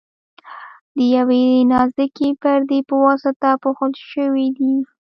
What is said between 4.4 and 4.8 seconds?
دي.